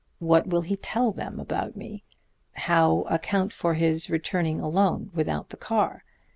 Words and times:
What 0.17 0.47
will 0.47 0.61
he 0.61 0.77
tell 0.77 1.11
them 1.11 1.39
about 1.39 1.75
me? 1.75 2.03
How 2.55 3.01
account 3.01 3.53
for 3.53 3.75
his 3.75 4.09
returning 4.09 4.59
alone 4.59 5.01
and 5.09 5.13
without 5.13 5.49
the 5.49 5.57
car? 5.57 6.03